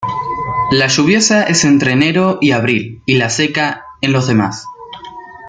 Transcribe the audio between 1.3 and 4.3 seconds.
es entre enero y abril y la seca en los